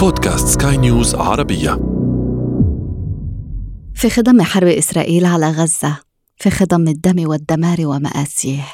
بودكاست 0.00 0.62
سكاي 0.62 0.76
نيوز 0.76 1.14
عربية. 1.14 1.70
في 3.94 4.10
خضم 4.10 4.42
حرب 4.42 4.68
إسرائيل 4.68 5.26
على 5.26 5.50
غزة 5.50 5.96
في 6.36 6.50
خضم 6.50 6.88
الدم 6.88 7.28
والدمار 7.28 7.86
ومآسيه. 7.86 8.64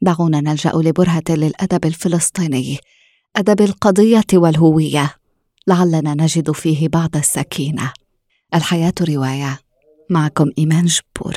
دعونا 0.00 0.40
نلجأ 0.40 0.72
لبرهة 0.74 1.22
للأدب 1.30 1.84
الفلسطيني 1.84 2.78
أدب 3.36 3.60
القضية 3.60 4.24
والهوية. 4.34 5.14
لعلنا 5.66 6.14
نجد 6.14 6.50
فيه 6.50 6.88
بعض 6.88 7.16
السكينة. 7.16 7.92
الحياة 8.54 8.94
رواية 9.08 9.58
معكم 10.10 10.50
إيمان 10.58 10.84
جبور 10.84 11.34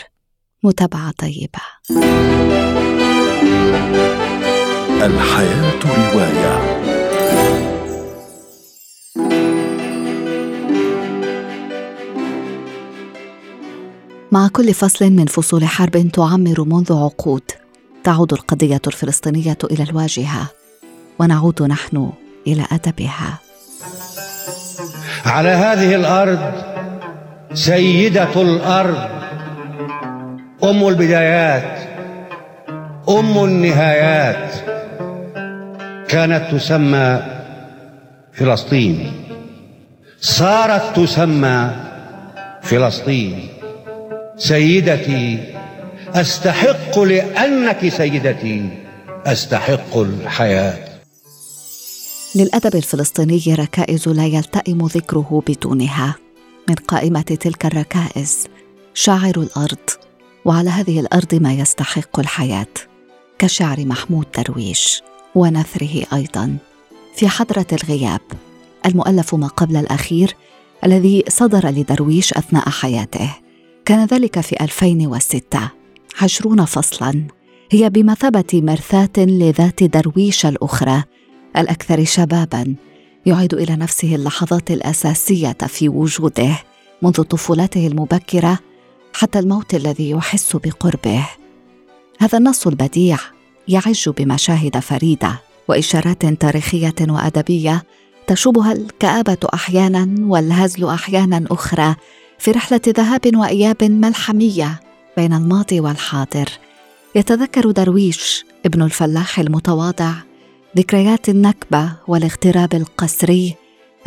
متابعة 0.64 1.12
طيبة. 1.12 1.62
الحياة 5.06 5.80
رواية. 5.86 6.97
مع 14.32 14.48
كل 14.48 14.74
فصل 14.74 15.10
من 15.10 15.26
فصول 15.26 15.66
حرب 15.66 16.10
تعمر 16.14 16.64
منذ 16.64 16.94
عقود 16.94 17.42
تعود 18.04 18.34
القضية 18.34 18.82
الفلسطينية 18.88 19.58
إلى 19.64 19.84
الواجهة 19.84 20.50
ونعود 21.20 21.64
نحن 21.64 22.12
إلى 22.48 22.66
أدبها. 22.72 23.40
على 25.26 25.50
هذه 25.50 25.96
الأرض 25.96 26.54
سيدة 27.54 28.42
الأرض 28.42 29.10
أم 30.64 30.88
البدايات 30.88 31.80
أم 33.10 33.44
النهايات. 33.44 34.54
كانت 36.08 36.56
تسمى 36.56 37.22
فلسطين. 38.34 39.12
صارت 40.22 41.00
تسمى 41.00 41.72
فلسطين. 42.62 43.57
سيدتي 44.38 45.54
أستحق 46.14 47.00
لأنك 47.00 47.90
سيدتي 47.90 48.70
أستحق 49.26 49.98
الحياة. 49.98 50.88
للأدب 52.36 52.76
الفلسطيني 52.76 53.42
ركائز 53.48 54.08
لا 54.08 54.26
يلتئم 54.26 54.86
ذكره 54.86 55.44
بدونها. 55.48 56.16
من 56.70 56.76
قائمة 56.76 57.22
تلك 57.22 57.66
الركائز 57.66 58.48
شاعر 58.94 59.34
الأرض 59.38 59.90
وعلى 60.46 60.70
هذه 60.70 61.00
الأرض 61.00 61.36
ما 61.36 61.54
يستحق 61.54 62.20
الحياة 62.20 62.74
كشعر 63.40 63.86
محمود 63.86 64.26
درويش 64.38 65.02
ونثره 65.36 66.04
أيضا. 66.14 66.58
في 67.16 67.28
حضرة 67.28 67.68
الغياب 67.74 68.22
المؤلف 68.86 69.36
ما 69.36 69.48
قبل 69.48 69.78
الأخير 69.78 70.36
الذي 70.84 71.24
صدر 71.30 71.70
لدرويش 71.70 72.34
أثناء 72.34 72.70
حياته. 72.70 73.47
كان 73.88 74.06
ذلك 74.06 74.40
في 74.40 74.56
2006 74.62 75.60
عشرون 76.22 76.66
فصلا. 76.66 77.28
هي 77.72 77.90
بمثابة 77.90 78.46
مرثاة 78.54 79.10
لذات 79.18 79.84
درويش 79.84 80.46
الأخرى 80.46 81.04
الأكثر 81.58 82.06
شبابا 82.06 82.76
يعيد 83.26 83.54
إلى 83.54 83.76
نفسه 83.76 84.16
اللحظات 84.16 84.72
الأساسية 84.72 85.58
في 85.68 85.90
وجوده 85.90 86.60
منذ 87.02 87.22
طفولته 87.22 87.88
المبكرة 87.88 88.60
حتى 89.14 89.40
الموت 89.40 89.74
الذي 89.76 90.10
يحس 90.10 90.56
بقربه. 90.56 91.28
هذا 92.20 92.38
النص 92.38 92.68
البديع 92.68 93.18
يعج 93.68 94.10
بمشاهد 94.10 94.80
فريدة 94.80 95.42
وإشارات 95.68 96.26
تاريخية 96.26 96.96
وأدبية 97.02 97.84
تشوبها 98.28 98.72
الكآبة 98.72 99.38
أحيانا 99.54 100.16
والهزل 100.20 100.86
أحيانا 100.86 101.46
أخرى 101.52 101.96
في 102.40 102.52
رحلة 102.52 102.82
ذهاب 102.88 103.36
وإياب 103.36 103.84
ملحمية 103.84 104.80
بين 105.18 105.34
الماضي 105.34 105.80
والحاضر. 105.80 106.50
يتذكر 107.16 107.72
درويش 107.72 108.46
ابن 108.66 108.82
الفلاح 108.82 109.40
المتواضع 109.40 110.14
ذكريات 110.78 111.30
النكبة 111.30 111.92
والاغتراب 112.08 112.74
القسري 112.74 113.56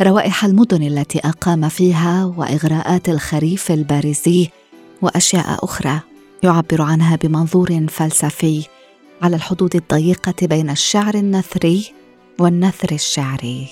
روائح 0.01 0.45
المدن 0.45 0.83
التي 0.83 1.19
أقام 1.19 1.69
فيها 1.69 2.25
وإغراءات 2.37 3.09
الخريف 3.09 3.71
البارزي 3.71 4.49
وأشياء 5.01 5.65
أخرى. 5.65 5.99
يعبر 6.43 6.81
عنها 6.81 7.15
بمنظور 7.15 7.85
فلسفي 7.89 8.65
على 9.21 9.35
الحدود 9.35 9.75
الضيقة 9.75 10.47
بين 10.47 10.69
الشعر 10.69 11.15
النثري 11.15 11.93
والنثر 12.39 12.91
الشعري. 12.91 13.67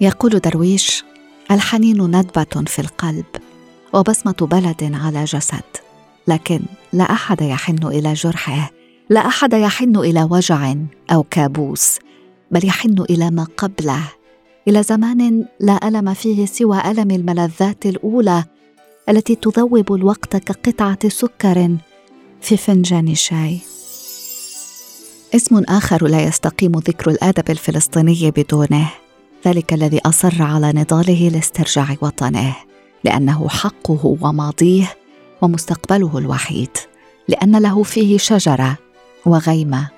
يقول 0.00 0.38
درويش 0.38 1.04
الحنين 1.50 2.02
ندبة 2.02 2.64
في 2.66 2.78
القلب. 2.78 3.24
وبصمة 3.96 4.36
بلد 4.40 4.92
على 4.94 5.24
جسد. 5.24 5.64
لكن 6.28 6.60
لا 6.92 7.04
أحد 7.04 7.42
يحن 7.42 7.86
إلى 7.86 8.12
جرحه. 8.12 8.70
لا 9.10 9.26
أحد 9.26 9.52
يحن 9.52 9.96
إلى 9.96 10.28
وجع 10.30 10.74
أو 11.12 11.22
كابوس 11.22 11.98
بل 12.50 12.66
يحن 12.66 13.04
إلى 13.10 13.30
ما 13.30 13.46
قبله. 13.56 14.02
إلى 14.68 14.82
زمان 14.82 15.44
لا 15.60 15.88
ألم 15.88 16.14
فيه 16.14 16.46
سوى 16.46 16.80
ألم 16.90 17.10
الملذات 17.10 17.86
الأولى 17.86 18.44
التي 19.08 19.34
تذوب 19.34 19.94
الوقت 19.94 20.36
كقطعة 20.36 21.08
سكر 21.08 21.76
في 22.40 22.56
فنجان 22.56 23.14
شاي. 23.14 23.58
اسم 25.34 25.62
آخر 25.68 26.06
لا 26.06 26.22
يستقيم 26.24 26.72
ذكر 26.72 27.10
الأدب 27.10 27.50
الفلسطيني 27.50 28.30
بدونه. 28.30 28.90
ذلك 29.46 29.72
الذي 29.72 30.00
أصر 30.06 30.42
على 30.42 30.72
نضاله 30.72 31.28
لاسترجاع 31.28 31.96
وطنه. 32.00 32.56
لأنه 33.04 33.48
حقه 33.48 34.16
وماضيه 34.20 34.96
ومستقبله 35.42 36.18
الوحيد 36.18 36.70
لأن 37.28 37.56
له 37.56 37.82
فيه 37.82 38.18
شجرة 38.18 38.76
وغيمة 39.26 39.88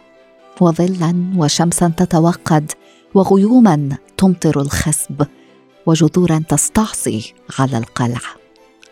وظلا 0.60 1.32
وشمسا 1.36 1.92
تتوقد 1.96 2.72
وغيوما 3.14 3.96
تمطر 4.16 4.60
الخصب 4.60 5.22
وجذورا 5.86 6.42
تستعصي 6.48 7.34
على 7.58 7.78
القلع. 7.78 8.20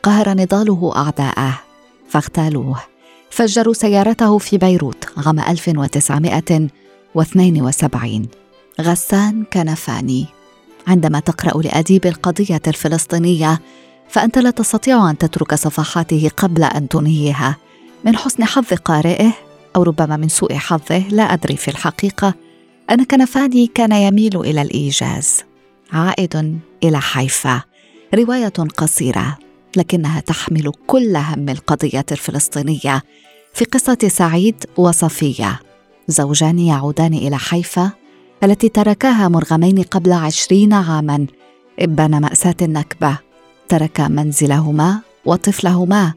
قهر 0.03 0.34
نضاله 0.34 0.93
أعداءه 0.97 1.61
فاغتالوه. 2.09 2.81
فجروا 3.31 3.75
سيارته 3.75 4.39
في 4.39 4.59
بيروت 4.59 5.05
عام 5.16 5.41
1972 5.41 8.28
غسان 8.81 9.45
كنفاني. 9.53 10.27
عندما 10.87 11.21
تقرأ 11.21 11.62
لأديب 11.62 12.06
القضية 12.06 12.62
الفلسطينية 12.66 13.61
فأنت 14.09 14.39
لا 14.39 14.50
تستطيع 14.50 15.11
أن 15.11 15.19
تترك 15.19 15.55
صفحاته 15.55 16.31
قبل 16.37 16.65
أن 16.65 16.89
تنهيها. 16.89 17.56
من 18.05 18.17
حسن 18.17 18.44
حظ 18.44 18.75
قارئه 18.75 19.33
أو 19.77 19.83
ربما 19.83 20.17
من 20.17 20.28
سوء 20.28 20.55
حظه 20.55 21.09
لا 21.09 21.22
أدري 21.22 21.56
في 21.56 21.69
الحقيقة 21.69 22.34
أن 22.91 23.05
كنفاني 23.05 23.66
كان 23.66 23.93
يميل 23.93 24.41
إلى 24.41 24.62
الإيجاز. 24.62 25.43
عائد 25.93 26.59
إلى 26.84 27.00
حيفا. 27.00 27.62
رواية 28.15 28.53
قصيرة 28.77 29.39
لكنها 29.77 30.21
تحمل 30.21 30.72
كل 30.87 31.16
هم 31.16 31.49
القضية 31.49 32.06
الفلسطينية. 32.12 33.03
في 33.55 33.65
قصة 33.65 33.99
سعيد 34.09 34.65
وصفية 34.77 35.61
زوجان 36.09 36.59
يعودان 36.59 37.15
إلى 37.15 37.39
حيفا 37.39 37.91
التي 38.45 38.69
تركاها 38.69 39.28
مرغمين 39.28 39.83
قبل 39.83 40.12
عشرين 40.12 40.72
عاما 40.72 41.27
إبان 41.81 42.21
مأساة 42.21 42.55
النكبة. 42.62 43.25
تركا 43.69 44.09
منزلهما 44.09 45.00
وطفلهما 45.25 46.15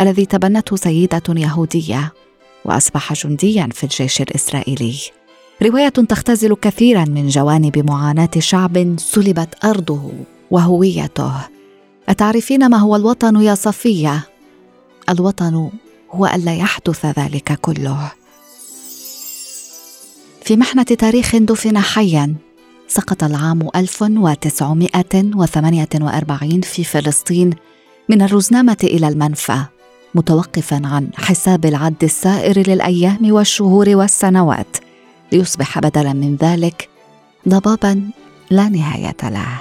الذي 0.00 0.26
تبنته 0.26 0.76
سيدة 0.76 1.22
يهودية 1.28 2.12
وأصبح 2.64 3.12
جنديا 3.12 3.68
في 3.72 3.84
الجيش 3.84 4.22
الإسرائيلي. 4.22 4.94
رواية 5.62 5.88
تختزل 5.88 6.54
كثيرا 6.54 7.04
من 7.04 7.28
جوانب 7.28 7.90
معاناة 7.90 8.30
شعب 8.38 8.96
سلبت 8.98 9.64
أرضه 9.64 10.12
وهويته. 10.50 11.32
أتعرفين 12.08 12.70
ما 12.70 12.76
هو 12.76 12.96
الوطن 12.96 13.42
يا 13.42 13.54
صفية؟ 13.54 14.28
الوطن 15.08 15.70
هو 16.10 16.26
ألا 16.26 16.54
يحدث 16.54 17.06
ذلك 17.06 17.58
كله. 17.60 18.12
في 20.42 20.56
محنة 20.56 20.82
تاريخ 20.82 21.36
دفن 21.36 21.78
حيا 21.78 22.34
سقط 22.88 23.24
العام 23.24 23.68
1948 23.76 26.60
في 26.60 26.84
فلسطين 26.84 27.50
من 28.08 28.22
الرزنامة 28.22 28.76
إلى 28.82 29.08
المنفى 29.08 29.64
متوقفا 30.14 30.82
عن 30.84 31.08
حساب 31.14 31.66
العد 31.66 32.04
السائر 32.04 32.68
للأيام 32.68 33.32
والشهور 33.32 33.88
والسنوات 33.88 34.76
ليصبح 35.32 35.78
بدلا 35.78 36.12
من 36.12 36.36
ذلك 36.36 36.88
ضبابا 37.48 38.10
لا 38.50 38.68
نهاية 38.68 39.16
له. 39.22 39.60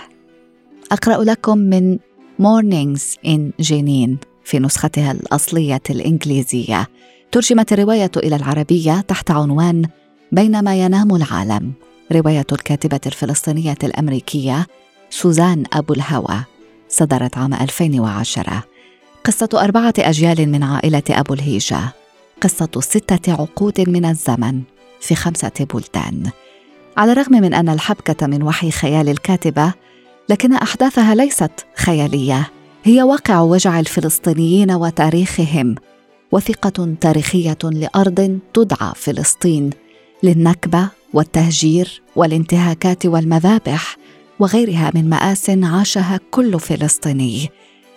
أقرأ 0.91 1.23
لكم 1.23 1.57
من 1.57 1.97
Mornings 2.41 3.01
in 3.25 3.39
جنين 3.59 4.17
في 4.43 4.59
نسختها 4.59 5.11
الأصلية 5.11 5.81
الإنجليزية. 5.89 6.87
ترجمت 7.31 7.73
الرواية 7.73 8.11
إلى 8.17 8.35
العربية 8.35 9.01
تحت 9.01 9.31
عنوان 9.31 9.85
بينما 10.31 10.75
ينام 10.75 11.15
العالم. 11.15 11.73
رواية 12.11 12.45
الكاتبة 12.51 12.99
الفلسطينية 13.05 13.77
الأمريكية 13.83 14.67
سوزان 15.09 15.63
أبو 15.73 15.93
الهوى 15.93 16.43
صدرت 16.89 17.37
عام 17.37 17.53
2010 17.53 18.63
قصة 19.27 19.49
أربعة 19.53 19.93
أجيال 19.99 20.49
من 20.49 20.63
عائلة 20.63 21.03
أبو 21.09 21.33
الهيجة. 21.33 21.79
قصة 22.41 22.69
ستة 22.79 23.33
عقود 23.33 23.89
من 23.89 24.05
الزمن 24.05 24.61
في 25.01 25.15
خمسة 25.15 25.51
بلدان. 25.73 26.31
على 26.97 27.11
الرغم 27.11 27.31
من 27.31 27.53
أن 27.53 27.69
الحبكة 27.69 28.27
من 28.27 28.43
وحي 28.43 28.71
خيال 28.71 29.09
الكاتبة 29.09 29.73
لكن 30.29 30.53
أحداثها 30.53 31.15
ليست 31.15 31.51
خيالية. 31.75 32.51
هي 32.83 33.03
واقع 33.03 33.39
وجع 33.41 33.79
الفلسطينيين 33.79 34.71
وتاريخهم 34.71 35.75
وثقة 36.31 36.95
تاريخية 37.01 37.57
لأرض 37.63 38.39
تدعى 38.53 38.91
فلسطين 38.95 39.69
للنكبة 40.23 40.89
والتهجير 41.13 42.01
والانتهاكات 42.15 43.05
والمذابح 43.05 43.97
وغيرها 44.39 44.91
من 44.95 45.09
مآس 45.09 45.49
عاشها 45.49 46.19
كل 46.31 46.59
فلسطيني. 46.59 47.49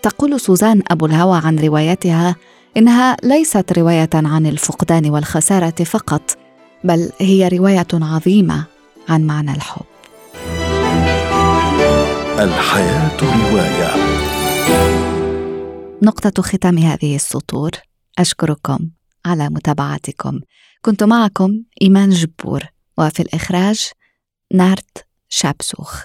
تقول 0.02 0.40
سوزان 0.40 0.82
أبو 0.90 1.06
الهوى 1.06 1.40
عن 1.44 1.58
روايتها 1.58 2.36
إنها 2.76 3.16
ليست 3.22 3.78
رواية 3.78 4.10
عن 4.14 4.46
الفقدان 4.46 5.10
والخسارة 5.10 5.84
فقط 5.84 6.38
بل 6.84 7.12
هي 7.20 7.48
رواية 7.48 7.88
عظيمة 7.92 8.64
عن 9.08 9.24
معنى 9.24 9.52
الحب. 9.52 9.84
الحياة 12.38 13.16
رواية. 13.22 13.94
نقطة 16.02 16.42
ختام 16.42 16.78
هذه 16.78 17.14
السطور. 17.16 17.70
أشكركم 18.18 18.78
على 19.26 19.48
متابعتكم. 19.48 20.40
كنت 20.82 21.02
معكم 21.02 21.50
إيمان 21.82 22.10
جبور. 22.10 22.62
وفي 23.00 23.22
الإخراج 23.22 23.90
نارت 24.54 25.06
شابسوخ. 25.28 26.04